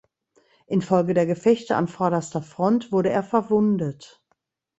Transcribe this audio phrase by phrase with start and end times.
[0.65, 4.19] In Folge der Gefechte an vorderster Front wurde er verwundet.